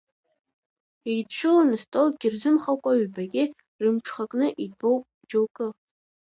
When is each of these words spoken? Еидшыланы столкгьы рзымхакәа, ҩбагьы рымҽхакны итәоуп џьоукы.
Еидшыланы 1.11 1.75
столкгьы 1.83 2.27
рзымхакәа, 2.33 2.91
ҩбагьы 3.01 3.43
рымҽхакны 3.81 4.47
итәоуп 4.63 5.03
џьоукы. 5.29 5.67